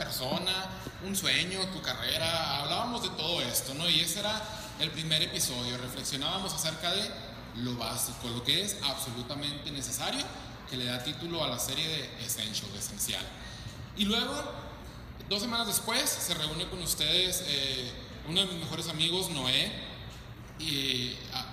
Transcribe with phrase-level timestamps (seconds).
[0.00, 0.52] persona,
[1.06, 3.86] un sueño, tu carrera, hablábamos de todo esto, ¿no?
[3.88, 4.42] Y ese era
[4.78, 7.10] el primer episodio, reflexionábamos acerca de
[7.56, 10.24] lo básico, lo que es absolutamente necesario,
[10.70, 13.24] que le da título a la serie de Essential, de Esencial.
[13.98, 14.34] Y luego,
[15.28, 17.92] dos semanas después, se reúne con ustedes eh,
[18.26, 19.70] uno de mis mejores amigos, Noé,
[20.58, 21.44] y ah,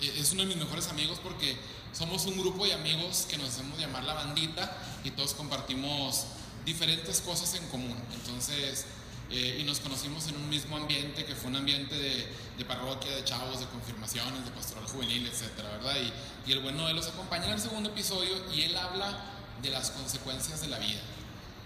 [0.00, 1.56] es uno de mis mejores amigos porque
[1.92, 6.26] somos un grupo de amigos que nos hacemos llamar la bandita y todos compartimos
[6.68, 7.96] diferentes cosas en común.
[8.12, 8.84] Entonces,
[9.30, 13.24] eh, y nos conocimos en un mismo ambiente que fue un ambiente de, parroquia, de
[13.24, 15.96] chavos, de confirmaciones, de pastoral juvenil, etcétera, ¿verdad?
[15.96, 19.18] Y, y el bueno de los acompaña en el segundo episodio y él habla
[19.62, 21.00] de las consecuencias de la vida.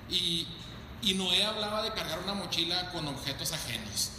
[0.09, 0.47] Y,
[1.03, 4.11] y Noé hablaba de cargar una mochila con objetos ajenos,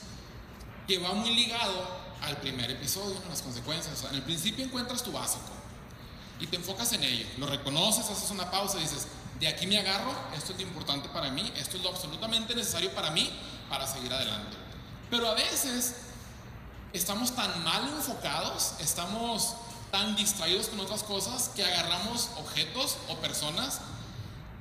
[0.86, 4.04] que va muy ligado al primer episodio, las consecuencias.
[4.10, 5.52] en el principio encuentras tu básico
[6.40, 9.08] y te enfocas en ello, lo reconoces, haces una pausa y dices,
[9.44, 12.92] de aquí me agarro, esto es lo importante para mí, esto es lo absolutamente necesario
[12.92, 13.30] para mí
[13.70, 14.56] para seguir adelante.
[15.10, 15.96] Pero a veces
[16.94, 19.56] estamos tan mal enfocados, estamos
[19.92, 23.82] tan distraídos con otras cosas que agarramos objetos o personas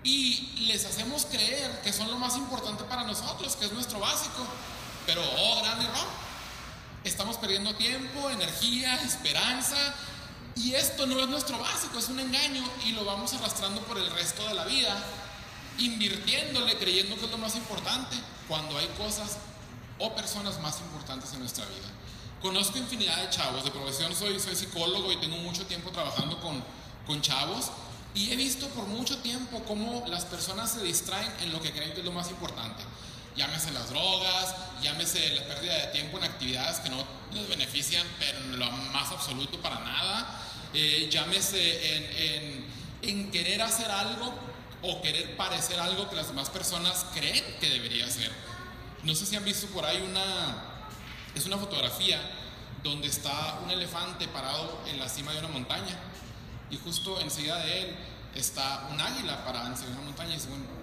[0.02, 4.44] y les hacemos creer que son lo más importante para nosotros, que es nuestro básico.
[5.06, 6.08] Pero, oh, gran error.
[7.05, 9.77] Estamos perdiendo tiempo, energía, esperanza
[10.56, 14.11] y esto no es nuestro básico, es un engaño y lo vamos arrastrando por el
[14.11, 15.03] resto de la vida,
[15.78, 18.17] invirtiéndole, creyendo que es lo más importante,
[18.48, 19.39] cuando hay cosas
[19.98, 21.89] o personas más importantes en nuestra vida.
[22.42, 26.62] Conozco infinidad de chavos, de profesión soy, psicólogo y tengo mucho tiempo trabajando con,
[27.06, 27.70] con chavos
[28.14, 31.92] y he visto por mucho tiempo cómo las personas se distraen en lo que creen
[31.95, 32.83] que es lo más importante.
[33.36, 38.39] Llámese las drogas, llámese la pérdida de tiempo en actividades que no les benefician, pero
[38.39, 40.41] en lo más absoluto para nada.
[40.74, 42.66] Eh, llámese en,
[43.02, 44.34] en, querer hacer algo
[44.83, 48.30] o querer parecer algo que las demás personas creen que debería ser.
[49.02, 50.84] No sé si han visto por ahí una,
[51.34, 52.20] es una fotografía
[52.83, 55.98] donde está un elefante parado en la cima de una montaña
[56.70, 57.96] y justo enseguida de él
[58.35, 60.81] está un águila parada en una montaña y bueno,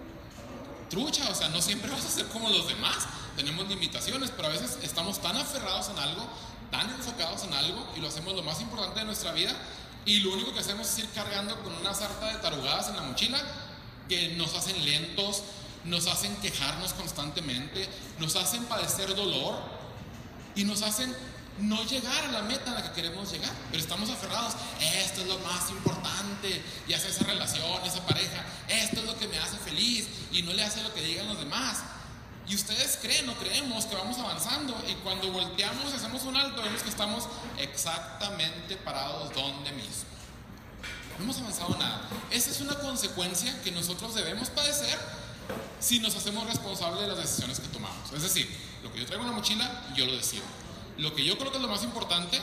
[0.90, 4.52] trucha, o sea, no siempre vas a ser como los demás, tenemos limitaciones, pero a
[4.52, 6.28] veces estamos tan aferrados en algo,
[6.72, 9.56] tan enfocados en algo y lo hacemos lo más importante de nuestra vida
[10.06, 13.04] y lo único que hacemos es ir cargando con una sarta de tarugadas en la
[13.04, 13.40] mochila
[14.08, 15.44] que nos hacen lentos,
[15.86, 19.56] nos hacen quejarnos constantemente, nos hacen padecer dolor
[20.56, 21.16] y nos hacen
[21.62, 25.28] no llegar a la meta a la que queremos llegar, pero estamos aferrados, esto es
[25.28, 29.58] lo más importante, y hace esa relación, esa pareja, esto es lo que me hace
[29.58, 31.80] feliz y no le hace lo que digan los demás.
[32.48, 36.82] Y ustedes creen o creemos que vamos avanzando y cuando volteamos hacemos un alto vemos
[36.82, 37.26] que estamos
[37.60, 40.10] exactamente parados donde mismo.
[41.20, 42.10] No hemos avanzado nada.
[42.32, 44.98] Esa es una consecuencia que nosotros debemos padecer
[45.80, 48.12] si nos hacemos responsables de las decisiones que tomamos.
[48.14, 48.50] Es decir,
[48.82, 50.44] lo que yo traigo en la mochila, yo lo decido.
[51.00, 52.40] Lo que yo creo que es lo más importante,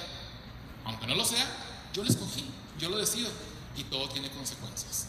[0.86, 1.46] aunque no lo sea,
[1.92, 3.28] yo lo escogí, yo lo decido
[3.76, 5.08] y todo tiene consecuencias.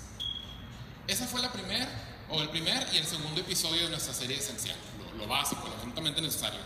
[1.07, 1.87] Esa fue la primera
[2.29, 4.75] o el primer y el segundo episodio de nuestra serie esencial,
[5.17, 6.59] lo, básico, lo absolutamente necesario.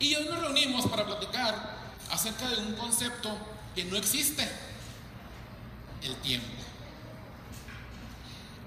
[0.00, 3.30] Y hoy nos reunimos para platicar acerca de un concepto
[3.76, 4.48] que no existe,
[6.02, 6.67] el tiempo.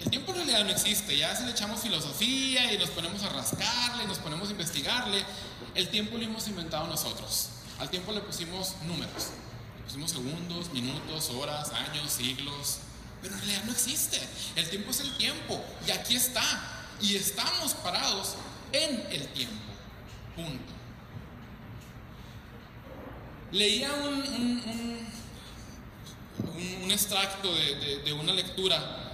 [0.04, 3.28] El tiempo en realidad no existe, ya si le echamos filosofía y nos ponemos a
[3.28, 5.24] rascarle, nos ponemos a investigarle,
[5.74, 7.50] el tiempo lo hemos inventado nosotros.
[7.78, 9.30] Al tiempo le pusimos números,
[9.78, 12.78] le pusimos segundos, minutos, horas, años, siglos,
[13.22, 14.18] pero en realidad no existe.
[14.56, 16.42] El tiempo es el tiempo y aquí está.
[17.00, 18.34] Y estamos parados
[18.72, 19.54] en el tiempo.
[20.34, 20.72] Punto.
[23.52, 25.06] Leía un,
[26.56, 29.11] un, extracto de, una lectura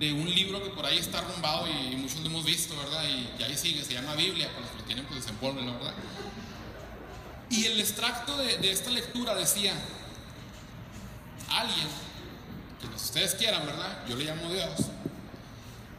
[0.00, 3.04] de un libro que por ahí está arrumbado y muchos lo hemos visto, ¿verdad?
[3.04, 5.94] Y, ahí sigue, se llama Biblia, para los que lo tienen pues la ¿verdad?
[7.50, 9.74] Y el extracto de, de esta lectura decía,
[11.50, 11.86] alguien
[12.80, 14.06] que ustedes quieran, ¿verdad?
[14.08, 14.70] Yo le llamo Dios,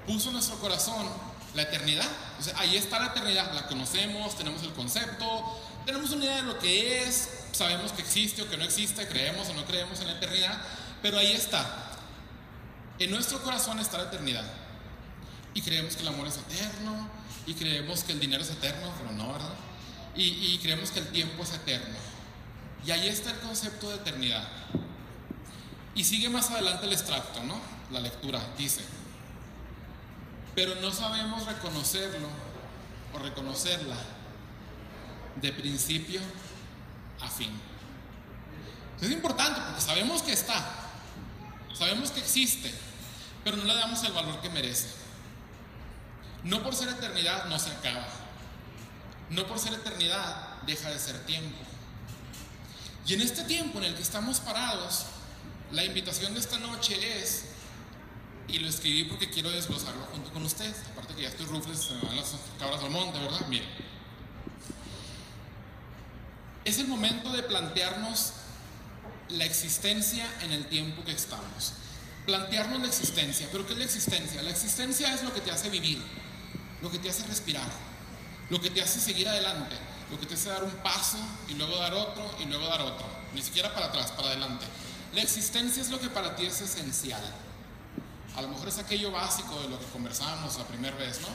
[0.07, 1.05] puso en nuestro corazón
[1.53, 2.09] la eternidad.
[2.39, 6.43] O sea, ahí está la eternidad, la conocemos, tenemos el concepto, tenemos una idea de
[6.43, 10.07] lo que es, sabemos que existe o que no existe, creemos o no creemos en
[10.07, 10.59] la eternidad,
[11.03, 11.90] pero ahí está.
[13.01, 14.45] En nuestro corazón está la eternidad.
[15.55, 17.09] Y creemos que el amor es eterno,
[17.47, 19.55] y creemos que el dinero es eterno, pero no, ¿verdad?
[20.15, 21.95] Y, y creemos que el tiempo es eterno.
[22.85, 24.47] Y ahí está el concepto de eternidad.
[25.95, 27.59] Y sigue más adelante el extracto, ¿no?
[27.89, 28.81] La lectura dice,
[30.53, 32.27] pero no sabemos reconocerlo
[33.15, 33.97] o reconocerla
[35.41, 36.21] de principio
[37.19, 37.49] a fin.
[39.01, 40.63] Es importante porque sabemos que está,
[41.73, 42.71] sabemos que existe,
[43.43, 44.87] pero no le damos el valor que merece.
[46.43, 48.07] No por ser eternidad no se acaba.
[49.29, 51.57] No por ser eternidad deja de ser tiempo.
[53.07, 55.05] Y en este tiempo en el que estamos parados,
[55.71, 57.45] la invitación de esta noche es,
[58.47, 61.93] y lo escribí porque quiero desglosarlo junto con ustedes, aparte que ya estoy rufles, se
[61.93, 63.47] me van las cabras al monte, ¿verdad?
[63.47, 63.69] Miren.
[66.63, 68.33] Es el momento de plantearnos
[69.29, 71.73] la existencia en el tiempo que estamos.
[72.25, 73.47] Plantearnos la existencia.
[73.51, 74.41] ¿Pero qué es la existencia?
[74.43, 76.01] La existencia es lo que te hace vivir,
[76.81, 77.69] lo que te hace respirar,
[78.49, 79.75] lo que te hace seguir adelante,
[80.11, 83.05] lo que te hace dar un paso y luego dar otro y luego dar otro.
[83.33, 84.65] Ni siquiera para atrás, para adelante.
[85.13, 87.21] La existencia es lo que para ti es esencial.
[88.35, 91.27] A lo mejor es aquello básico de lo que conversábamos la primera vez, ¿no?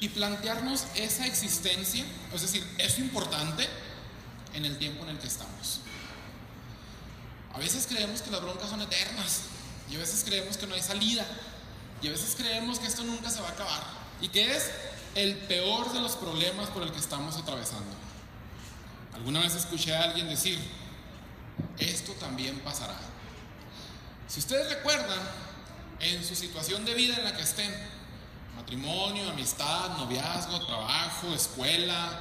[0.00, 2.04] Y plantearnos esa existencia,
[2.34, 3.68] es decir, es importante
[4.54, 5.80] en el tiempo en el que estamos.
[7.54, 9.42] A veces creemos que las broncas son eternas
[9.90, 11.26] y a veces creemos que no hay salida
[12.00, 13.82] y a veces creemos que esto nunca se va a acabar
[14.20, 14.70] y que es
[15.14, 17.94] el peor de los problemas por el que estamos atravesando.
[19.14, 20.58] Alguna vez escuché a alguien decir,
[21.78, 22.96] esto también pasará.
[24.28, 25.18] Si ustedes recuerdan,
[26.00, 27.72] en su situación de vida en la que estén,
[28.56, 32.18] matrimonio, amistad, noviazgo, trabajo, escuela,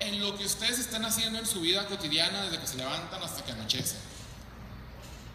[0.00, 3.44] en lo que ustedes estén haciendo en su vida cotidiana desde que se levantan hasta
[3.44, 3.96] que anochece.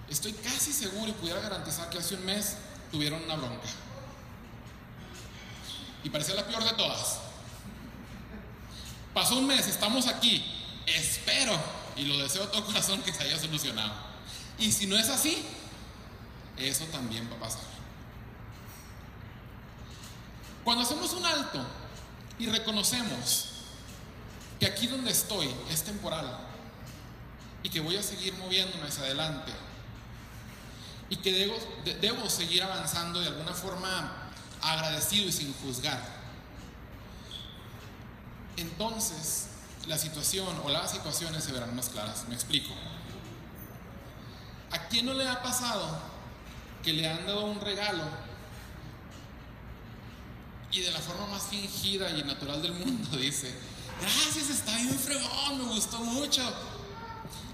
[0.10, 2.58] Estoy casi seguro y pudiera garantizar que hace un mes
[2.92, 3.68] tuvieron una bronca.
[6.04, 7.20] Y parecía la peor de todas.
[9.14, 10.44] Pasó un mes, estamos aquí.
[10.86, 11.58] Espero
[11.96, 13.94] y lo deseo de todo corazón que se haya solucionado.
[14.60, 15.44] Y si no es así,
[16.58, 17.64] eso también va a pasar.
[20.64, 21.66] Cuando hacemos un alto
[22.40, 23.50] y reconocemos
[24.60, 26.40] que aquí donde estoy es temporal
[27.64, 29.52] y que voy a seguir moviéndome hacia adelante
[31.14, 31.32] y que
[32.02, 34.32] debo, seguir avanzando de alguna forma
[34.64, 36.04] agradecido y sin juzgar,
[38.58, 39.50] entonces
[39.86, 42.28] la situación o las situaciones se verán más claras.
[42.28, 42.74] Me explico.
[44.72, 46.00] ¿A quién no le ha pasado
[46.82, 48.04] que le han dado un regalo
[50.72, 53.54] y de la forma más fingida y natural del mundo dice,
[54.02, 56.42] gracias, está bien fregón, me gustó mucho?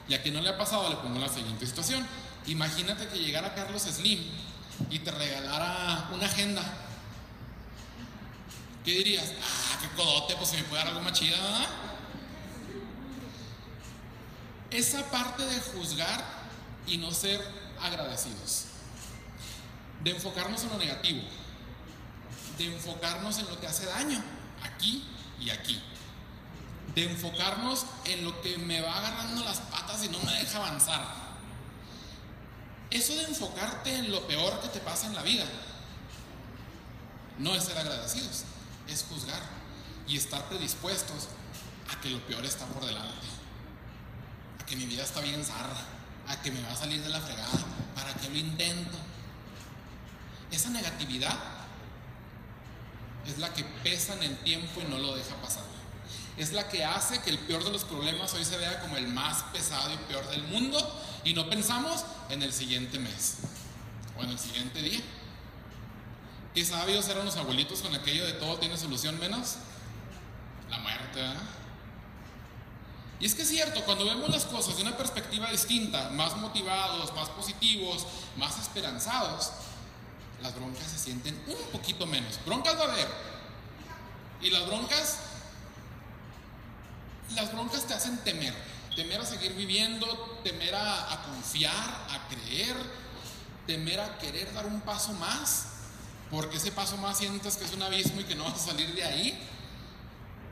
[0.07, 2.07] Y a quien no le ha pasado le pongo la siguiente situación.
[2.49, 4.19] Imagínate que llegara Carlos Slim
[4.89, 6.61] y te regalara una agenda.
[8.83, 9.31] ¿Qué dirías?
[9.41, 11.69] Ah, qué codote, pues si me puede dar algo más chida, ¿verdad?
[14.71, 16.23] esa parte de juzgar
[16.85, 17.41] y no ser
[17.81, 18.65] agradecidos,
[20.03, 21.21] de enfocarnos en lo negativo,
[22.57, 24.21] de enfocarnos en lo que hace daño,
[24.63, 25.05] aquí
[25.39, 25.81] y aquí,
[26.93, 31.18] de enfocarnos en lo que me va agarrando las patas y no me deja avanzar.
[32.91, 35.45] Eso de enfocarte en lo peor que te pasa en la vida,
[37.37, 38.43] no es ser agradecidos,
[38.87, 39.41] es juzgar
[40.07, 41.27] y estar predispuestos
[41.91, 43.39] a que lo peor está por delante
[44.69, 45.81] que mi vida está bien zarra,
[46.27, 47.49] a que me va a salir de la fregada,
[47.95, 48.97] para que lo intento.
[50.51, 51.35] Esa negatividad
[53.25, 55.63] es la que pesa en el tiempo y no lo deja pasar.
[56.37, 59.07] Es la que hace que el peor de los problemas hoy se vea como el
[59.07, 60.79] más pesado y peor del mundo
[61.23, 63.37] y no pensamos en el siguiente mes
[64.17, 65.01] o en el siguiente día.
[66.53, 69.57] Qué sabios eran los abuelitos con aquello de todo tiene solución menos
[70.69, 71.21] la muerte.
[73.19, 77.13] Y es que es cierto, cuando vemos las cosas de una perspectiva distinta, más motivados,
[77.15, 78.05] más positivos,
[78.37, 79.51] más esperanzados,
[80.41, 82.39] las broncas se sienten un poquito menos.
[82.45, 83.07] Broncas va a haber.
[84.41, 85.17] Y las broncas,
[87.35, 88.53] las broncas te hacen temer.
[88.95, 92.75] Temer a seguir viviendo, temer a, confiar, a creer,
[93.65, 95.67] temer a querer dar un paso más,
[96.29, 98.93] porque ese paso más sientes que es un abismo y que no vas a salir
[98.93, 99.49] de ahí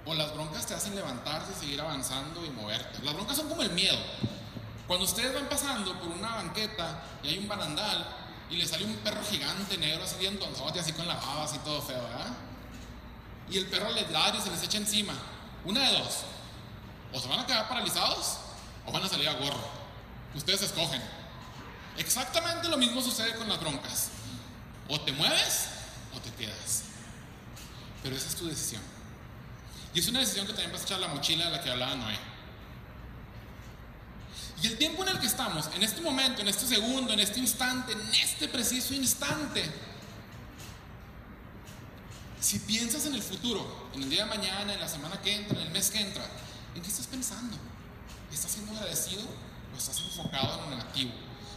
[0.07, 3.03] o las broncas te hacen levantarte, seguir avanzando y moverte.
[3.03, 3.97] Las broncas son como el miedo.
[4.87, 8.07] Cuando ustedes van pasando por una banqueta y hay un barandal
[8.49, 11.57] y le sale un perro gigante negro así bien tonzote, así con la baba, así
[11.59, 12.31] todo feo, ¿verdad?
[13.49, 15.13] Y el perro les ladra y se les echa encima.
[15.65, 16.23] Una de dos.
[17.17, 18.37] O se van a quedar paralizados
[18.85, 19.67] o van a salir a gorro.
[20.35, 21.01] Ustedes escogen.
[21.97, 24.09] Exactamente lo mismo sucede con las broncas.
[24.87, 25.69] O te mueves
[26.15, 26.83] o te quedas.
[28.03, 28.83] Pero esa es tu decisión.
[29.95, 31.95] Y es una decisión que también vas a echar la mochila de la que hablaba
[31.95, 32.19] Noé.
[34.61, 37.39] Y el tiempo en el que estamos, en este momento, en este segundo, en este
[37.39, 39.65] instante, en este preciso instante,
[42.39, 45.59] si piensas en el futuro, en el día de mañana, en la semana que entra,
[45.59, 46.23] en el mes que entra,
[46.77, 47.57] ¿en qué estás pensando?
[48.31, 49.23] ¿Estás siendo agradecido
[49.73, 51.11] o estás enfocado en lo negativo?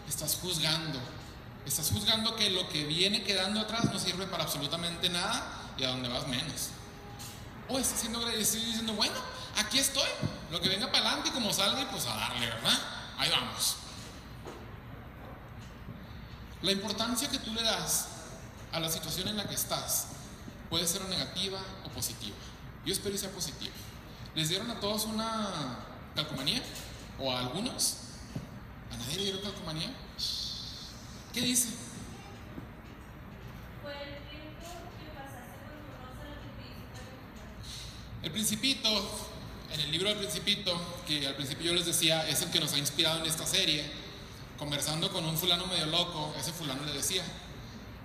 [0.08, 0.98] ¿Estás juzgando?
[1.66, 5.88] ¿Estás juzgando que lo que viene quedando atrás no sirve para absolutamente nada y a
[5.88, 6.70] donde vas menos.
[7.68, 9.14] O estás siendo agradecido y diciendo, bueno,
[9.56, 10.08] aquí estoy,
[10.50, 12.78] lo que venga para adelante y como salga, pues a darle, ¿verdad?
[13.18, 13.76] Ahí vamos.
[16.62, 18.08] La importancia que tú le das
[18.72, 20.06] a la situación en la que estás
[20.70, 22.36] puede ser negativa o positiva.
[22.86, 23.74] Yo espero que sea positiva.
[24.34, 25.78] ¿Les dieron a todos una
[26.14, 26.62] calcomanía?
[27.18, 27.96] ¿O a algunos?
[28.92, 29.90] ¿A nadie le dieron calcomanía?
[31.32, 31.68] ¿Qué dice?
[38.22, 38.88] El principito,
[39.72, 42.72] en el libro del principito, que al principio yo les decía, es el que nos
[42.74, 43.90] ha inspirado en esta serie,
[44.58, 47.24] conversando con un fulano medio loco, ese fulano le decía,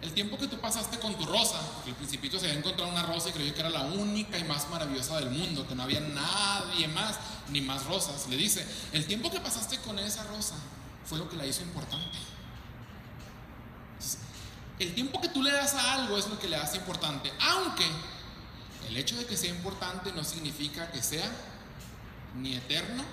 [0.05, 3.03] el tiempo que tú pasaste con tu rosa, porque el principito se había encontrado una
[3.03, 5.99] rosa y creyó que era la única y más maravillosa del mundo, que no había
[5.99, 7.17] nadie más
[7.49, 10.55] ni más rosas, le dice, el tiempo que pasaste con esa rosa
[11.05, 12.17] fue lo que la hizo importante.
[14.77, 17.85] El tiempo que tú le das a algo es lo que le hace importante, aunque
[18.87, 21.29] el hecho de que sea importante no significa que sea
[22.35, 23.03] ni eterno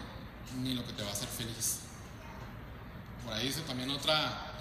[0.60, 1.78] ni lo que te va a hacer feliz.
[3.24, 4.51] Por ahí dice también otra,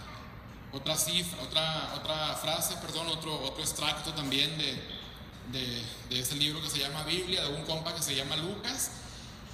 [0.73, 4.81] otra cifra, otra, otra frase, perdón, otro, otro extracto también de,
[5.51, 8.91] de, ese libro que se llama Biblia, de un compa que se llama Lucas.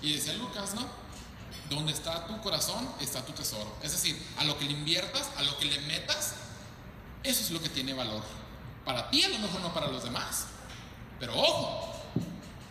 [0.02, 0.88] Y decía Lucas, ¿no?
[1.70, 3.76] Donde está tu corazón, está tu tesoro.
[3.82, 6.36] Es decir, a lo que le inviertas, a lo que le metas,
[7.24, 8.24] eso es lo que tiene valor.
[8.86, 10.46] Para ti a lo mejor no para los demás.
[11.20, 11.94] Pero ojo,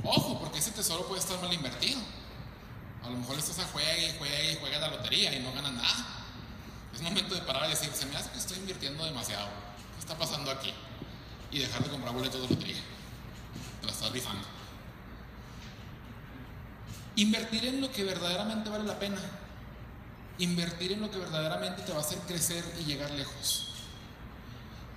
[0.04, 2.00] ojo, porque ese tesoro puede estar mal invertido.
[3.02, 5.72] A lo mejor estás a juega y juega y juega la lotería y no ganas
[5.72, 6.25] nada.
[6.96, 9.48] Es momento de parar y decir, se me hace que estoy invirtiendo demasiado.
[9.92, 10.72] ¿Qué está pasando aquí?
[11.50, 12.80] Y dejar de comprar boletos de lotería.
[13.82, 14.46] Te la estás rifando.
[17.16, 19.18] Invertir en lo que verdaderamente vale la pena.
[20.38, 23.68] Invertir en lo que verdaderamente te va a hacer crecer y llegar lejos.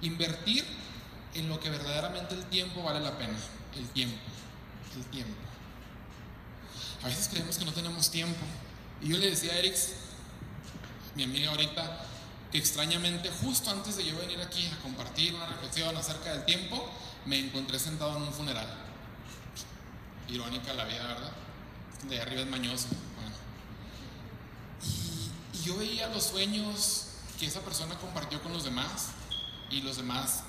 [0.01, 0.65] Invertir
[1.33, 3.37] en lo que verdaderamente el tiempo vale la pena.
[3.75, 4.17] El tiempo.
[4.95, 5.35] El tiempo.
[7.03, 8.39] A veces creemos que no tenemos tiempo.
[9.01, 9.95] Y yo le decía a Erix,
[11.19, 12.05] mi amiga ahorita,
[12.49, 16.89] que extrañamente justo antes de yo venir aquí a compartir una reflexión acerca del tiempo,
[17.25, 18.67] me encontré sentado en un funeral.
[20.29, 21.31] Irónica la vida, ¿verdad?
[22.07, 22.87] De arriba es mañoso.
[24.81, 27.07] Y, y yo veía los sueños
[27.37, 29.09] que esa persona compartió con los demás
[29.69, 30.43] y los demás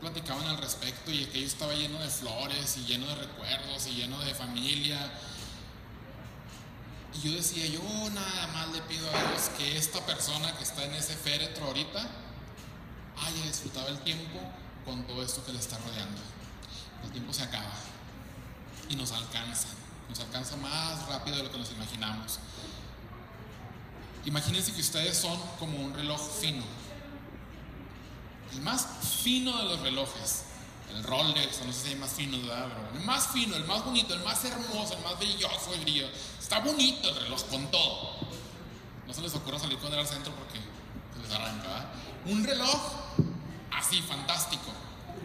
[0.00, 4.20] platicaban al respecto y aquello estaba lleno de flores y lleno de recuerdos y lleno
[4.20, 4.98] de familia.
[7.14, 10.84] Y yo decía, yo nada más le pido a Dios que esta persona que está
[10.84, 14.40] en ese féretro ahorita haya disfrutado el tiempo
[14.84, 16.20] con todo esto que le está rodeando.
[17.04, 17.74] El tiempo se acaba
[18.88, 19.68] y nos alcanza,
[20.08, 22.38] nos alcanza más rápido de lo que nos imaginamos.
[24.24, 26.64] Imagínense que ustedes son como un reloj fino
[28.52, 28.86] el más
[29.22, 30.44] fino de los relojes,
[30.94, 32.68] el Rolex, no sé si hay más fino, ¿verdad?
[32.94, 36.06] el más fino, el más bonito, el más hermoso, el más brilloso, el brillo.
[36.38, 38.16] Está bonito el reloj con todo.
[39.06, 40.58] No se les ocurra salir con él al centro porque
[41.14, 41.88] se les arranca, ¿verdad?
[42.26, 42.80] Un reloj
[43.70, 44.72] así, fantástico.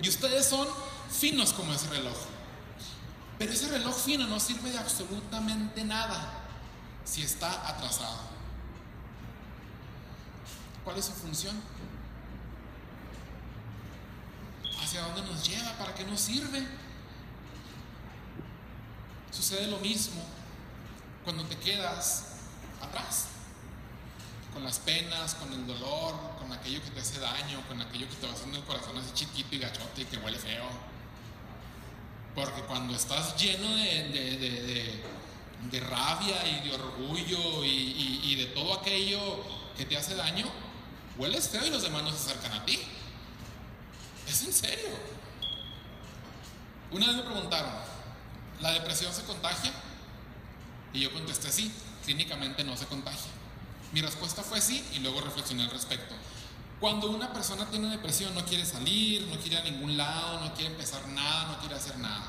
[0.01, 0.67] Y ustedes son
[1.11, 2.15] finos como ese reloj.
[3.37, 6.33] Pero ese reloj fino no sirve de absolutamente nada
[7.05, 8.19] si está atrasado.
[10.83, 11.55] ¿Cuál es su función?
[14.87, 15.73] ¿Hacia dónde nos lleva?
[15.73, 16.65] ¿Para qué nos sirve?
[19.33, 20.23] Sucede lo mismo
[21.25, 22.27] cuando te quedas
[22.81, 23.25] atrás,
[24.53, 28.15] con las penas, con el dolor, con aquello que te hace daño, con aquello que
[28.15, 30.69] te va haciendo el corazón así chiquito y gachote y que huele feo.
[32.33, 35.01] Porque cuando estás lleno de,
[35.69, 39.19] de, rabia y de orgullo y, y de todo aquello
[39.75, 40.45] que te hace daño,
[41.17, 42.79] hueles feo y los demás no se acercan a ti.
[44.27, 44.89] ¿Es en serio?
[46.91, 47.71] Una vez me preguntaron,
[48.61, 49.71] ¿la depresión se contagia?
[50.93, 51.71] Y yo contesté sí,
[52.03, 53.31] clínicamente no se contagia.
[53.93, 56.15] Mi respuesta fue sí y luego reflexioné al respecto.
[56.79, 60.53] Cuando una persona tiene depresión no quiere salir, no quiere ir a ningún lado, no
[60.53, 62.25] quiere empezar nada, no quiere hacer nada.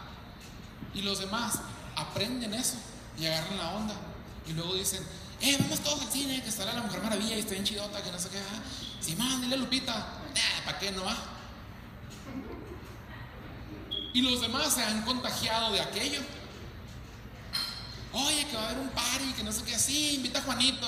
[0.94, 1.60] Y los demás
[1.96, 2.76] aprenden eso
[3.18, 3.94] y agarran la onda.
[4.46, 5.04] Y luego dicen,
[5.40, 8.10] eh, vamos todos al cine, que estará la Mujer Maravilla y está bien chidota, que
[8.10, 8.38] no sé qué.
[8.38, 8.62] Ah,
[9.00, 10.14] sí, man, dile Lupita.
[10.34, 11.37] Eh, ¿para qué no va?
[14.12, 16.20] Y los demás se han contagiado de aquello.
[18.12, 20.86] Oye, que va a haber un party, que no sé qué, así, invita a Juanito.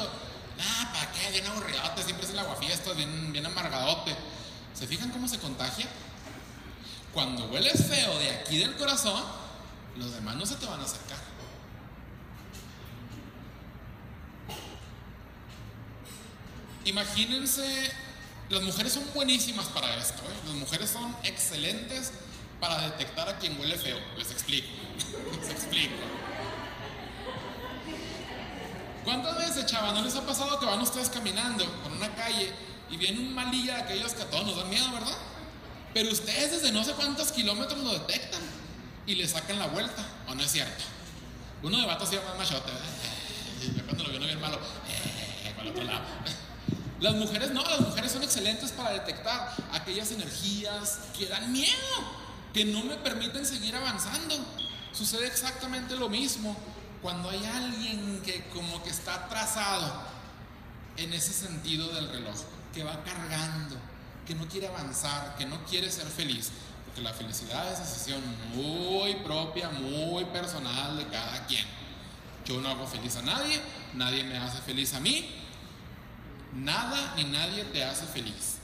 [0.59, 1.31] Ah, ¿para qué?
[1.31, 4.17] Bien aburridote, siempre es el aguafiestas, bien, bien amargadote.
[4.75, 5.87] ¿Se fijan cómo se contagia?
[7.13, 9.23] Cuando hueles feo de aquí del corazón,
[9.97, 11.19] los demás no se te van a acercar.
[16.85, 17.93] Imagínense,
[18.49, 20.47] las mujeres son buenísimas para esto, ¿eh?
[20.47, 22.13] las mujeres son excelentes
[22.61, 23.99] para detectar a quien huele feo.
[24.17, 24.69] Les explico.
[25.41, 25.95] Les explico.
[29.05, 32.53] ¿Cuántas veces, chaval, no les ha pasado que van ustedes caminando por una calle
[32.91, 35.17] y viene un malilla de aquellos que a todos nos dan miedo, ¿verdad?
[35.95, 38.43] Pero ustedes desde no sé cuántos kilómetros lo detectan
[39.07, 40.85] y le sacan la vuelta, ¿o no es cierto?
[41.63, 43.85] Uno de vatos se llama machote, ¿verdad?
[43.87, 46.01] cuando lo vio no bien malo, eh, para el otro lado.
[47.01, 51.73] Las mujeres no, las mujeres son excelentes para detectar aquellas energías que dan miedo,
[52.53, 54.37] que no me permiten seguir avanzando.
[54.93, 56.57] Sucede exactamente lo mismo
[57.03, 60.03] cuando hay alguien que como que está atrasado
[60.97, 62.37] en ese sentido del reloj,
[62.75, 63.77] que va cargando,
[64.27, 66.51] que no quiere avanzar, que no quiere ser feliz.
[66.85, 68.21] Porque la felicidad es decisión
[68.55, 71.65] muy propia, muy personal de cada quien.
[72.45, 73.61] Yo no hago feliz a nadie,
[73.95, 75.31] nadie me hace feliz a mí,
[76.53, 78.57] nada ni nadie te hace feliz.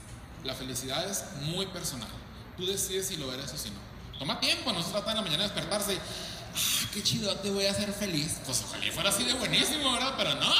[0.43, 2.09] La felicidad es muy personal.
[2.57, 3.77] Tú decides si lo eres o si no.
[4.17, 7.51] Toma tiempo, no se trata en la mañana de despertarse y ah, qué chido, te
[7.51, 8.37] voy a hacer feliz.
[8.45, 10.15] Pues ojalá fuera así de buenísimo, ¿verdad?
[10.17, 10.53] Pero no.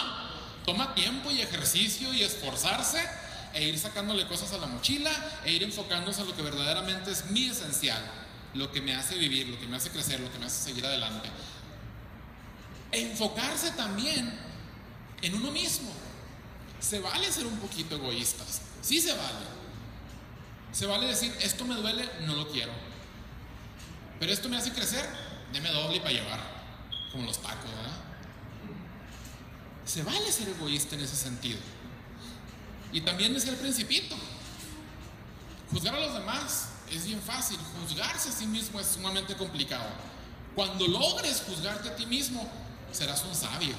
[0.66, 3.02] Toma tiempo y ejercicio y esforzarse
[3.54, 5.12] e ir sacándole cosas a la mochila
[5.44, 8.04] e ir enfocándose a lo que verdaderamente es mi esencial,
[8.54, 10.86] lo que me hace vivir, lo que me hace crecer, lo que me hace seguir
[10.86, 11.30] adelante.
[12.92, 14.32] E enfocarse también
[15.22, 15.92] en uno mismo.
[16.80, 19.57] Se vale ser un poquito egoístas, sí se vale.
[20.72, 22.72] Se vale decir, esto me duele, no lo quiero.
[24.20, 25.06] Pero esto me hace crecer,
[25.54, 26.40] deme doble para llevar,
[27.12, 27.98] como los tacos, ¿verdad?
[29.86, 31.60] Se vale ser egoísta en ese sentido.
[32.92, 34.16] Y también es el principito.
[35.72, 39.90] Juzgar a los demás es bien fácil, juzgarse a sí mismo es sumamente complicado.
[40.56, 42.50] Cuando logres juzgarte a ti mismo,
[42.92, 43.76] serás un sabio.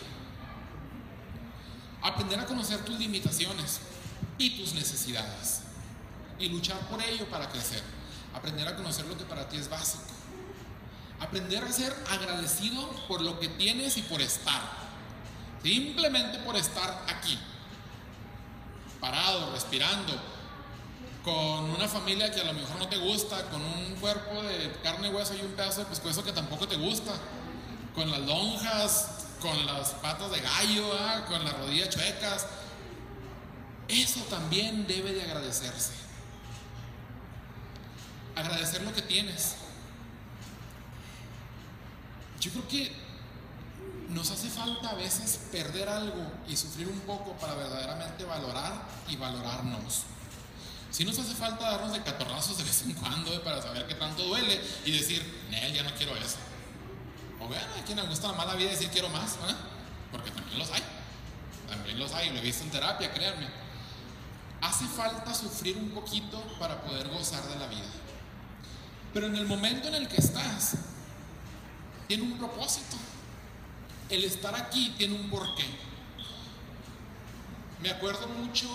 [2.03, 3.81] Aprender a conocer tus limitaciones
[4.39, 5.63] y tus necesidades
[6.39, 7.83] y luchar por ello para crecer.
[8.35, 10.05] Aprender a conocer lo que para ti es básico.
[11.21, 14.61] Aprender a ser agradecido por lo que tienes y por estar.
[15.63, 17.39] Simplemente por estar aquí
[19.01, 20.13] parado, respirando,
[21.25, 25.11] con una familia que a lo mejor no te gusta, con un cuerpo de carne,
[25.11, 27.13] hueso y un pedazo de pescuezo que tampoco te gusta,
[27.95, 31.25] con las lonjas, con las patas de gallo, ¿ah?
[31.29, 32.47] con las rodillas chuecas.
[33.89, 35.93] Eso también debe de agradecerse.
[38.39, 39.57] Agradecer lo que tienes.
[42.41, 42.93] Yo creo que
[44.11, 49.17] nos hace falta a veces perder algo y sufrir un poco para verdaderamente valorar y
[49.17, 50.05] valorarnos.
[50.93, 53.95] Si nos hace falta darnos de catorrazos de vez en cuando eh, para saber qué
[53.95, 56.37] tanto duele y decir, Nel, ya no quiero eso.
[57.41, 59.55] O bueno, a quien le gusta la mala vida decir quiero más, ¿eh?
[60.13, 60.83] porque también los hay.
[61.69, 63.49] También los hay, lo he visto en terapia, créanme.
[64.61, 67.87] Hace falta sufrir un poquito para poder gozar de la vida.
[69.13, 70.77] Pero en el momento en el que estás,
[72.07, 72.97] tiene un propósito
[74.11, 75.65] el estar aquí tiene un porqué.
[77.81, 78.69] Me acuerdo mucho,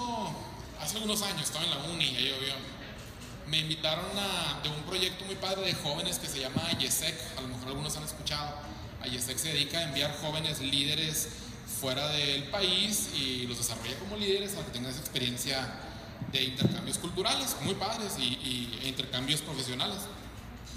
[0.80, 2.54] hace algunos años, estaba en la uni, ya llovió.
[3.48, 7.42] Me invitaron a, de un proyecto muy padre de jóvenes que se llama Ayesec, a
[7.42, 8.56] lo mejor algunos han escuchado.
[9.02, 11.30] Ayesec se dedica a enviar jóvenes líderes
[11.82, 15.74] fuera del país y los desarrolla como líderes para que tengan esa experiencia
[16.32, 19.98] de intercambios culturales muy padres y, e intercambios profesionales.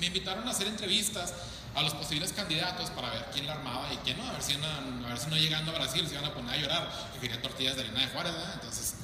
[0.00, 1.32] Me invitaron a hacer entrevistas
[1.74, 4.54] a los posibles candidatos para ver quién la armaba y quién no, a ver si,
[4.54, 7.40] a ver si no llegando a Brasil se iban a poner a llorar, que quería
[7.42, 8.54] tortillas de harina de Juárez, ¿verdad?
[8.54, 8.94] Entonces,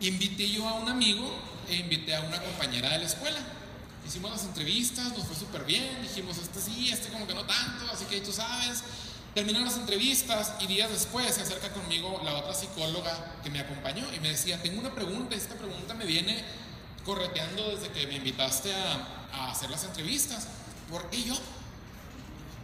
[0.00, 1.30] invité yo a un amigo
[1.68, 3.38] e invité a una compañera de la escuela.
[4.06, 7.92] Hicimos las entrevistas, nos fue súper bien, dijimos, este sí, este como que no tanto,
[7.92, 8.82] así que tú sabes.
[9.34, 14.04] Terminaron las entrevistas y días después se acerca conmigo la otra psicóloga que me acompañó
[14.12, 16.42] y me decía, tengo una pregunta, esta pregunta me viene
[17.04, 20.48] correteando desde que me invitaste a, hacer las entrevistas.
[20.90, 21.34] ¿Por qué yo?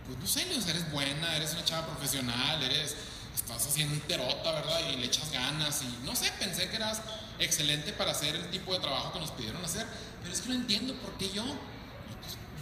[0.07, 2.96] Pues no sé, eres buena, eres una chava profesional, eres,
[3.35, 4.81] estás haciendo un terota, ¿verdad?
[4.90, 7.01] Y le echas ganas y no sé, pensé que eras
[7.38, 9.87] excelente para hacer el tipo de trabajo que nos pidieron hacer,
[10.22, 11.44] pero es que no entiendo por qué yo.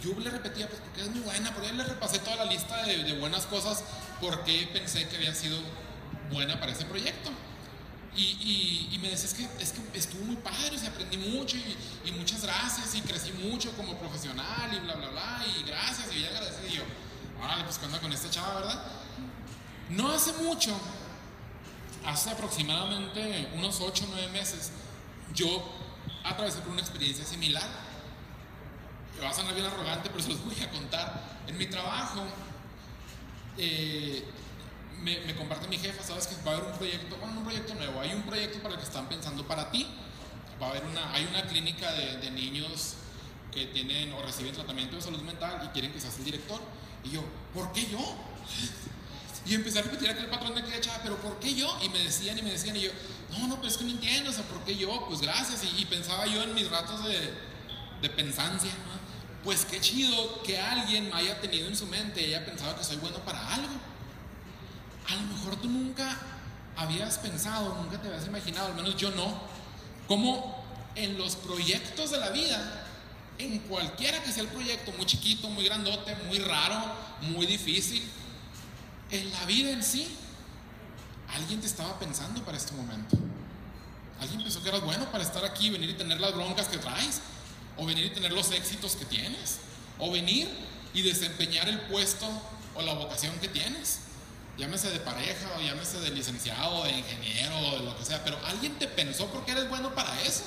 [0.03, 3.17] Yo le repetía, pues porque es muy buena, porque le repasé toda la lista de,
[3.17, 3.83] buenas cosas,
[4.21, 5.57] porque pensé que había sido
[6.31, 7.31] buena para ese proyecto.
[8.17, 11.57] Y, me decía, es que, es que estuvo muy padre, se aprendí mucho
[12.05, 16.21] y, muchas gracias y crecí mucho como profesional y bla, bla, bla, y gracias y
[16.21, 16.73] ya agradecí.
[16.73, 16.83] Y yo,
[17.39, 18.85] vale, pues que anda con esta chava, ¿verdad?
[19.89, 20.75] No hace mucho,
[22.05, 24.71] hace aproximadamente unos 8 o 9 meses,
[25.33, 25.63] yo
[26.23, 27.67] atravesé por una experiencia similar.
[29.15, 31.21] Me va a sonar bien arrogante, pero se los voy a contar.
[31.47, 32.23] En mi trabajo,
[33.57, 34.25] eh,
[35.01, 37.99] me, comparte mi jefa, sabes que va a haber un proyecto, bueno, un proyecto nuevo,
[38.01, 39.87] hay un proyecto para el que están pensando para ti.
[40.61, 42.95] Va a haber una, hay una clínica de, niños
[43.51, 46.59] que tienen o reciben tratamiento de salud mental y quieren que seas el director.
[47.03, 47.99] Y yo, ¿por qué yo?
[49.47, 51.77] Y empecé a repetir aquel patrón de aquella chava, pero ¿por qué yo?
[51.83, 52.91] Y me decían y me decían, y yo,
[53.29, 55.05] no, no, pero es que no entiendo, o sea, ¿por qué yo?
[55.07, 55.63] Pues gracias.
[55.77, 57.31] Y, pensaba yo en mis ratos de,
[58.01, 58.71] de pensancia,
[59.43, 62.83] Pues qué chido que alguien me haya tenido en su mente y haya pensado que
[62.83, 63.75] soy bueno para algo.
[65.09, 66.17] A lo mejor tú nunca
[66.75, 69.41] habías pensado, nunca te habías imaginado, al menos yo no,
[70.07, 70.63] cómo
[70.95, 72.85] en los proyectos de la vida,
[73.37, 76.81] en cualquiera que sea el proyecto, muy chiquito, muy grandote, muy raro,
[77.21, 78.03] muy difícil,
[79.11, 80.07] en la vida en sí,
[81.33, 83.17] alguien te estaba pensando para este momento.
[84.19, 87.21] Alguien pensó que eras bueno para estar aquí, venir y tener las broncas que traes,
[87.77, 89.59] o venir y tener los éxitos que tienes,
[89.99, 90.49] o venir
[90.93, 92.25] y desempeñar el puesto
[92.75, 93.99] o la vocación que tienes.
[94.57, 98.39] Llámese de pareja, o llámese de licenciado, de ingeniero, o de lo que sea, pero
[98.45, 100.43] alguien te pensó porque eres bueno para eso.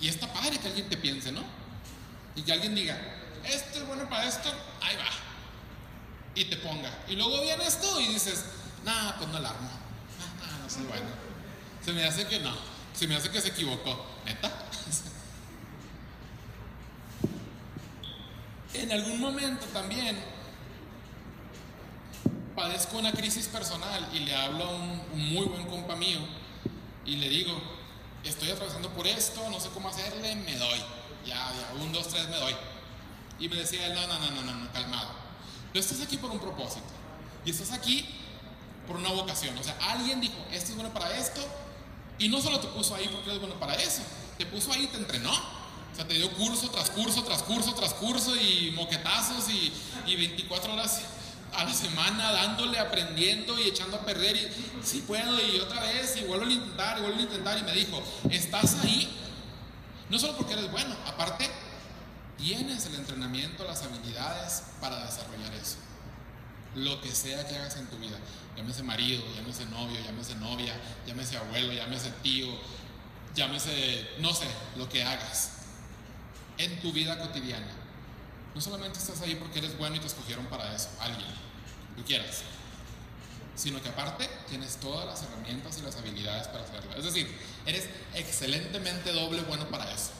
[0.00, 1.42] Y está padre que alguien te piense, ¿no?
[2.36, 2.98] Y que alguien diga,
[3.44, 4.50] esto es bueno para esto,
[4.80, 5.10] ahí va.
[6.34, 6.90] Y te ponga.
[7.08, 8.44] Y luego viene esto y dices,
[8.84, 9.68] nada, pues no alarmo.
[9.68, 11.08] No, no soy bueno.
[11.84, 12.56] Se me hace que no.
[12.94, 14.06] Se me hace que se equivocó.
[14.24, 14.50] ¿Neta?
[18.74, 20.18] en algún momento también
[22.58, 26.18] padezco una crisis personal y le hablo a un, un muy buen compa mío
[27.06, 27.52] y le digo,
[28.24, 30.78] estoy atravesando por esto, no sé cómo hacerle, me doy.
[31.24, 32.54] Ya, ya, un, dos, tres, me doy.
[33.38, 35.08] Y me decía él, no, no, no, no, no, calmado.
[35.72, 36.86] Tú estás aquí por un propósito.
[37.44, 38.06] Y estás aquí
[38.88, 39.56] por una vocación.
[39.56, 41.40] O sea, alguien dijo, esto es bueno para esto.
[42.18, 44.02] Y no solo te puso ahí porque eres bueno para eso.
[44.36, 45.32] Te puso ahí te entrenó.
[45.32, 49.72] O sea, te dio curso tras curso, tras curso, tras curso y moquetazos y,
[50.06, 51.02] y 24 horas
[51.54, 56.16] a la semana dándole, aprendiendo y echando a perder y si puedo y otra vez
[56.16, 59.08] y vuelvo a intentar y vuelvo a intentar y me dijo, estás ahí
[60.10, 61.50] no solo porque eres bueno, aparte
[62.36, 65.76] tienes el entrenamiento, las habilidades para desarrollar eso.
[66.74, 68.16] Lo que sea que hagas en tu vida,
[68.56, 70.74] llámese marido, llámese novio, llámese novia,
[71.06, 72.48] llámese abuelo, llámese tío,
[73.34, 75.52] llámese, no sé, lo que hagas
[76.56, 77.66] en tu vida cotidiana
[78.54, 81.28] no solamente estás ahí porque eres bueno y te escogieron para eso, alguien,
[81.96, 82.42] tú quieras,
[83.54, 86.94] sino que aparte tienes todas las herramientas y las habilidades para hacerlo.
[86.96, 87.28] Es decir,
[87.66, 90.10] eres excelentemente doble bueno para eso.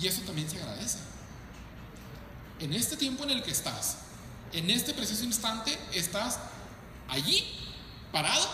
[0.00, 0.98] Y eso también se agradece.
[2.60, 3.98] En este tiempo en el que estás,
[4.52, 6.38] en este preciso instante, estás
[7.08, 7.44] allí,
[8.12, 8.48] parado,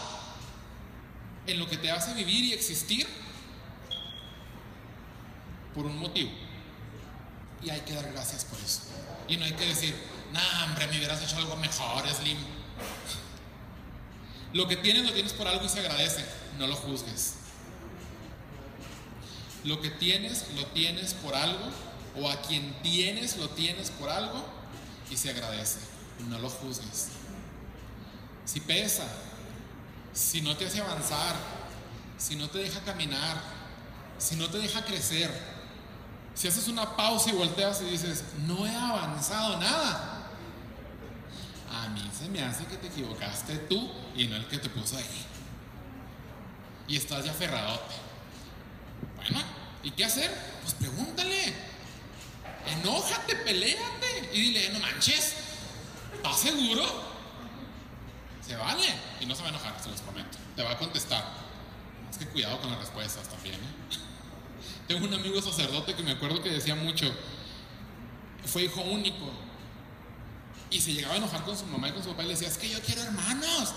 [1.47, 3.07] en lo que te hace vivir y existir
[5.75, 6.48] por un motivo
[7.63, 8.83] y hay que dar gracias por eso.
[9.29, 9.95] Y no hay que decir,
[10.33, 12.39] nah, hombre, me hubieras hecho algo mejor, Slim.
[14.53, 16.25] Lo que tienes lo tienes por algo y se agradece,
[16.59, 17.35] no lo juzgues.
[19.65, 21.71] Lo que tienes lo tienes por algo,
[22.17, 24.45] o a quien tienes lo tienes por algo
[25.11, 25.81] y se agradece,
[26.29, 27.09] no lo juzgues.
[28.45, 29.07] Si pesa,
[30.15, 31.37] si no te hace avanzar,
[32.17, 33.37] si no te deja caminar,
[34.19, 35.31] si no te deja crecer,
[36.39, 40.29] si haces una pausa y volteas y dices, no he avanzado nada,
[41.69, 44.97] a mí se me hace que te equivocaste tú y no el que te puso
[44.97, 45.27] ahí.
[46.87, 47.95] Y estás ya aferradote.
[49.17, 49.41] Bueno,
[49.83, 50.33] ¿y qué hacer?
[50.63, 51.55] Pues pregúntale.
[52.67, 55.35] Enójate, peleate y dile, no manches,
[56.15, 56.85] ¿estás seguro?
[58.47, 58.95] Se vale.
[59.21, 60.39] Y no se va a enojar, se los prometo.
[60.55, 61.25] Te va a contestar.
[62.09, 63.57] Es que cuidado con las respuestas también.
[63.57, 64.08] ¿eh?
[64.89, 67.07] Tengo un amigo sacerdote que me acuerdo que decía mucho,
[68.47, 69.31] fue hijo único.
[70.71, 72.49] Y se llegaba a enojar con su mamá y con su papá y le decía,
[72.49, 73.75] es que yo quiero hermanos,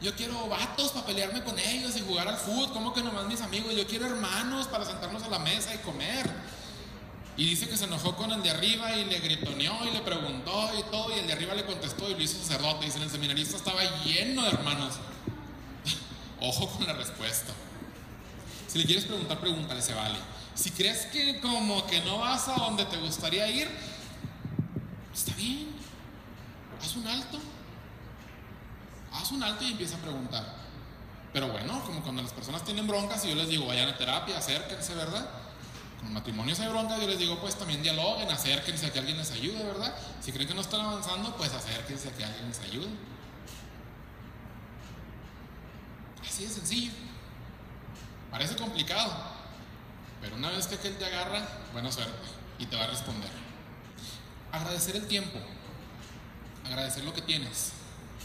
[0.00, 3.40] yo quiero vatos para pelearme con ellos y jugar al fútbol, ¿cómo que nomás mis
[3.40, 3.74] amigos?
[3.74, 6.30] Yo quiero hermanos para sentarnos a la mesa y comer.
[7.36, 10.70] Y dice que se enojó con el de arriba y le gritoneó y le preguntó
[10.78, 12.84] y todo, y el de arriba le contestó y lo hizo sacerdote.
[12.84, 14.94] Dice, el seminarista estaba lleno de hermanos.
[16.40, 17.52] Ojo con la respuesta.
[18.68, 20.18] Si le quieres preguntar, pregúntale, se vale.
[20.54, 23.68] Si crees que como que no vas a donde te gustaría ir,
[25.12, 25.68] está bien.
[26.80, 27.38] Haz un alto.
[29.12, 30.62] Haz un alto y empieza a preguntar.
[31.32, 34.36] Pero bueno, como cuando las personas tienen broncas y yo les digo, vayan a terapia,
[34.36, 35.28] acérquense, ¿verdad?
[36.00, 39.30] Con matrimonios hay broncas, yo les digo, pues también dialoguen, acérquense a que alguien les
[39.30, 39.94] ayude, ¿verdad?
[40.20, 42.88] Si creen que no están avanzando, pues acérquense a que alguien les ayude.
[46.26, 46.92] Así de sencillo.
[48.30, 49.12] Parece complicado,
[50.22, 52.12] pero una vez que aquel te agarra, buena suerte
[52.58, 53.30] y te va a responder.
[54.52, 55.38] Agradecer el tiempo,
[56.64, 57.72] agradecer lo que tienes,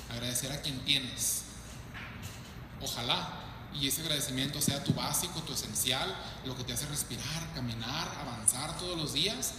[0.10, 1.44] agradecer a quien tienes.
[2.82, 3.28] Ojalá
[3.74, 8.78] y ese agradecimiento sea tu básico, tu esencial, lo que te hace respirar, caminar, avanzar
[8.78, 9.54] todos los días,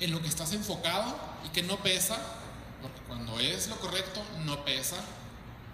[0.00, 2.16] en lo que estás enfocado y que no pesa,
[2.82, 4.96] porque cuando es lo correcto, no pesa,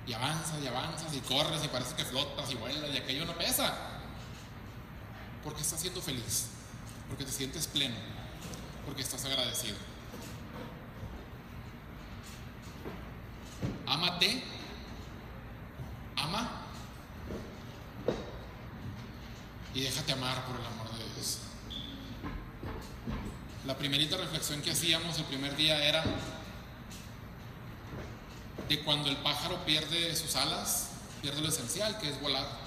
[0.07, 3.37] y avanzas y avanzas y corres y parece que flotas y vuelas y aquello no
[3.37, 3.75] pesa,
[5.47, 6.47] porque estás siendo feliz,
[7.09, 7.95] porque te sientes pleno,
[8.85, 9.77] porque estás agradecido.
[13.87, 14.43] Ámate,
[16.17, 16.51] ama
[19.73, 21.39] y déjate amar por el amor de Dios.
[23.67, 26.03] La primerita reflexión que hacíamos el primer día era
[28.69, 30.89] de cuando el pájaro pierde sus alas,
[31.23, 32.66] pierde lo esencial, que es volar.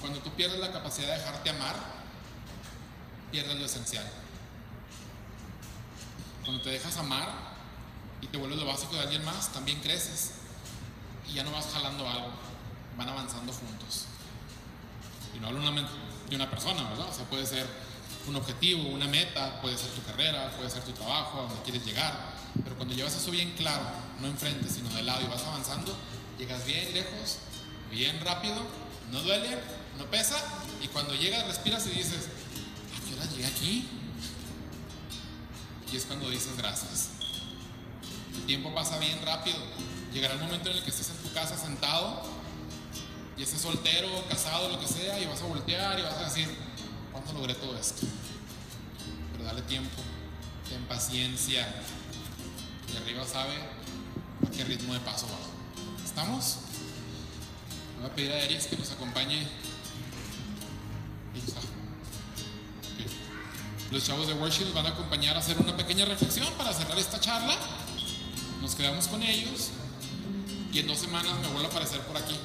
[0.00, 1.74] Cuando tú pierdes la capacidad de dejarte amar,
[3.30, 4.04] pierdes lo esencial.
[6.44, 7.28] Cuando te dejas amar
[8.20, 10.32] y te vuelves lo básico de alguien más, también creces
[11.28, 12.30] y ya no vas jalando algo,
[12.96, 14.06] van avanzando juntos.
[15.34, 17.08] Y no hablo de una persona, ¿verdad?
[17.08, 17.66] O sea, puede ser
[18.26, 21.84] un objetivo, una meta, puede ser tu carrera, puede ser tu trabajo, a donde quieres
[21.84, 22.12] llegar.
[22.62, 23.84] Pero cuando llevas eso bien claro,
[24.20, 25.96] no enfrente, sino de lado y vas avanzando,
[26.38, 27.38] llegas bien lejos,
[27.90, 28.56] bien rápido,
[29.10, 29.58] no duele,
[30.00, 30.36] no pesa,
[30.82, 32.28] y cuando llegas respiras y dices,
[32.96, 33.88] ¿a qué hora llegué aquí?
[35.92, 37.10] Y es cuando dices gracias.
[38.34, 39.58] El tiempo pasa bien rápido.
[40.12, 42.22] Llegará el momento en el que estés en tu casa sentado
[43.36, 46.48] y estés soltero, casado, lo que sea, y vas a voltear y vas a decir,
[47.12, 48.06] ¿cuánto logré todo esto?
[49.32, 49.96] Pero dale tiempo,
[50.68, 51.66] ten paciencia,
[52.92, 53.54] y arriba sabe
[54.46, 56.04] a qué ritmo de paso va.
[56.04, 56.58] ¿Estamos?
[58.00, 59.46] Voy a pedir a Eris que nos acompañe.
[63.90, 66.96] Los chavos de worship nos van a acompañar a hacer una pequeña reflexión para cerrar
[66.96, 67.56] esta charla.
[68.62, 69.70] Nos quedamos con ellos
[70.72, 72.36] y en dos semanas me vuelvo a aparecer por aquí.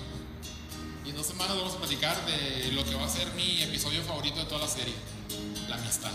[1.06, 4.02] Y en dos semanas vamos a platicar de lo que va a ser mi episodio
[4.02, 4.96] favorito de toda la serie,
[5.70, 6.12] la amistad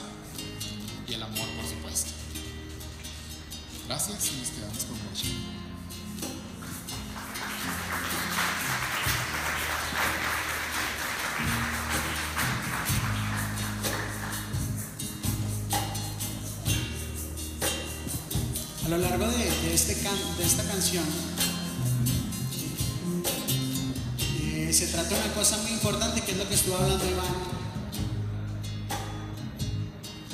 [1.06, 2.10] y el amor, por supuesto.
[3.86, 5.69] Gracias y nos quedamos con mucho.
[20.36, 21.04] De, esta canción
[24.42, 27.26] eh, se trata de una cosa muy importante que es lo que estuvo hablando Iván.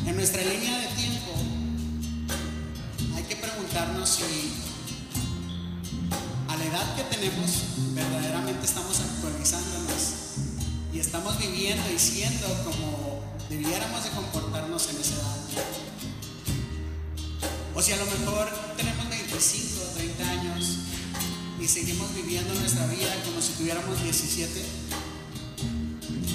[0.06, 1.06] En nuestra línea de tiempo
[4.06, 4.22] si
[6.48, 10.14] a la edad que tenemos verdaderamente estamos actualizándonos
[10.92, 15.36] y estamos viviendo y siendo como debiéramos de comportarnos en esa edad.
[17.74, 18.48] O si a lo mejor
[19.36, 20.78] 25 o 30 años
[21.60, 24.64] y seguimos viviendo nuestra vida como si tuviéramos 17.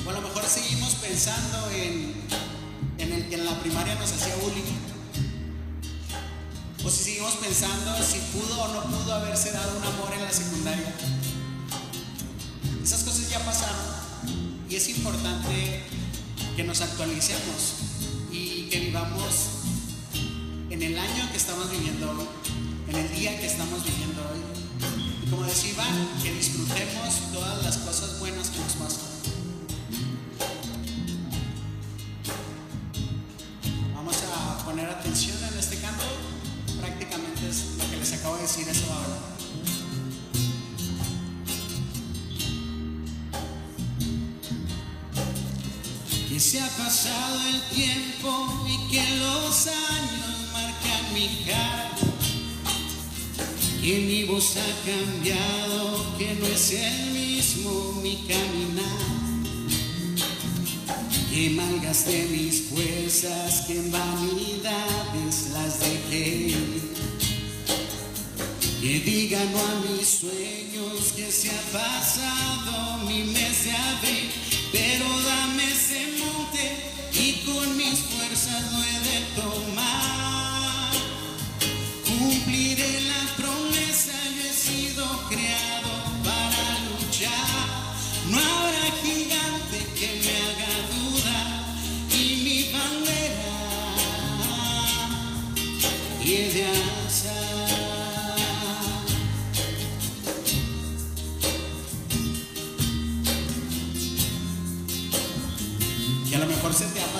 [0.05, 2.13] O a lo mejor seguimos pensando en,
[2.99, 4.69] en el que en la primaria nos hacía bullying
[6.85, 10.31] o si seguimos pensando si pudo o no pudo haberse dado un amor en la
[10.31, 10.93] secundaria.
[12.83, 13.81] Esas cosas ya pasaron
[14.69, 15.81] y es importante
[16.55, 17.73] que nos actualicemos
[18.31, 19.49] y que vivamos
[20.69, 22.40] en el año que estamos viviendo
[22.91, 25.29] en el día que estamos viviendo hoy.
[25.29, 25.73] Como decía
[26.21, 29.05] que disfrutemos todas las cosas buenas que nos pasan.
[33.95, 36.03] Vamos a poner atención en este canto
[36.81, 39.19] prácticamente es lo que les acabo de decir eso ahora.
[46.27, 51.90] Que se ha pasado el tiempo y que los años marcan mi cara.
[53.81, 59.21] Que mi voz ha cambiado, que no es el mismo mi caminar
[61.31, 66.53] que malgasté mis fuerzas, que en vanidades las dejé.
[68.81, 74.29] Que digan no a mis sueños que se ha pasado mi mes de abril,
[74.73, 80.40] pero dame ese monte y con mis fuerzas lo he de tomar.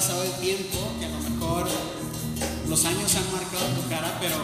[0.01, 1.69] Pasado el tiempo, que a lo mejor
[2.67, 4.35] los años han marcado tu cara, pero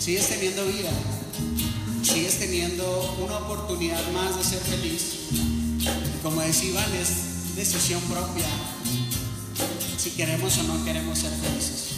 [0.00, 0.90] sigues teniendo vida,
[2.02, 5.14] sigues teniendo una oportunidad más de ser feliz
[6.24, 8.46] como decía es decisión propia
[9.96, 11.90] si queremos o no queremos ser felices.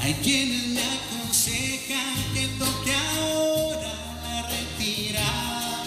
[0.00, 3.92] Hay quienes me aconsejan que toque ahora
[4.24, 5.84] la retirada.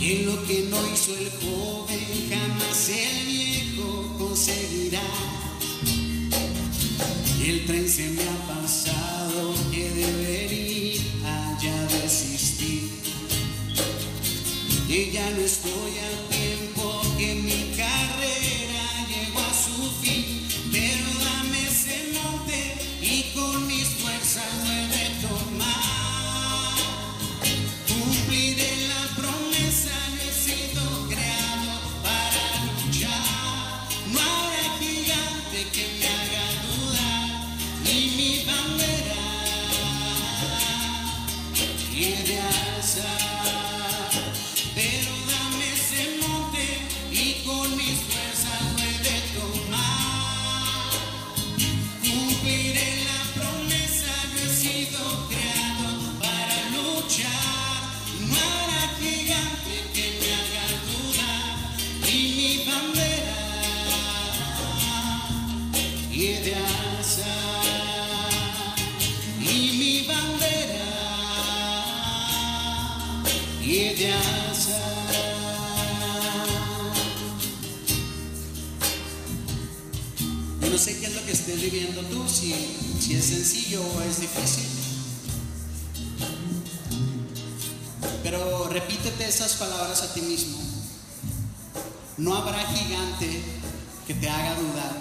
[0.00, 1.85] Y lo que no hizo el joven
[2.28, 5.02] jamás el viejo conseguirá.
[7.40, 12.90] Y el tren se me ha pasado que debería ya desistir.
[14.88, 16.35] Y ya no estoy a
[80.76, 82.54] no sé qué es lo que estés viviendo tú, si,
[83.00, 84.75] si es sencillo o es difícil.
[88.76, 90.58] Repítete esas palabras a ti mismo.
[92.18, 93.42] No habrá gigante
[94.06, 94.92] que te haga dudar.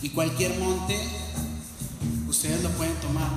[0.00, 0.98] Y cualquier monte,
[2.28, 3.30] ustedes lo pueden tomar.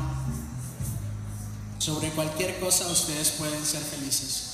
[1.80, 4.47] Sobre cualquier cosa ustedes pueden ser felices.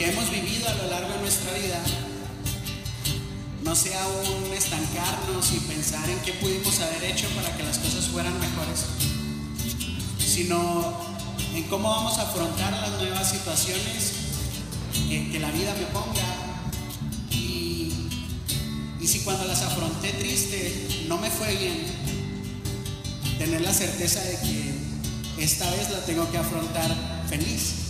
[0.00, 1.78] Que hemos vivido a lo largo de nuestra vida
[3.62, 8.06] no sea un estancarnos y pensar en qué pudimos haber hecho para que las cosas
[8.06, 8.86] fueran mejores,
[10.18, 10.94] sino
[11.54, 14.12] en cómo vamos a afrontar las nuevas situaciones
[15.06, 16.24] que, que la vida me ponga.
[17.30, 17.92] Y,
[19.02, 21.84] y si cuando las afronté triste no me fue bien,
[23.38, 26.96] tener la certeza de que esta vez la tengo que afrontar
[27.28, 27.89] feliz.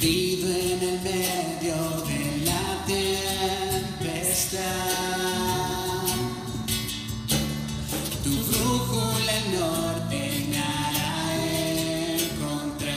[0.00, 1.76] Perdido en el medio
[2.08, 4.62] de la tempestad,
[8.24, 11.36] tu brújula el norte me hará
[12.32, 12.96] encontrar.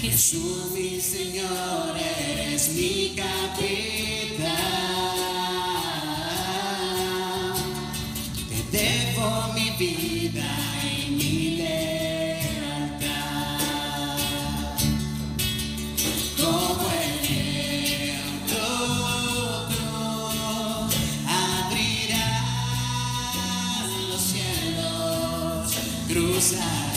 [0.00, 4.48] Jesús mi Señor, eres mi capitán.
[8.48, 10.07] Te debo mi vida
[26.18, 26.87] cruzar.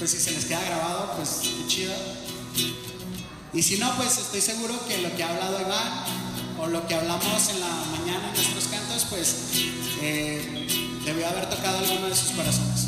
[0.00, 1.94] Pues si se les queda grabado, pues qué chido.
[3.52, 6.04] Y si no, pues estoy seguro que lo que ha hablado Iván
[6.58, 9.36] o lo que hablamos en la mañana en nuestros cantos, pues
[10.00, 10.68] eh,
[11.04, 12.79] debió haber tocado alguno de sus corazones.